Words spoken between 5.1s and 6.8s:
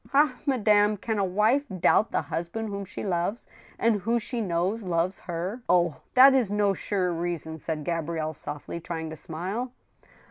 her?"" Oh! that is no